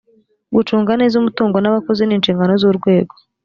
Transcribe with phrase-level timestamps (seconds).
[0.55, 3.13] gucunga neza umutungo n’abakozi ni inshingano z’urwego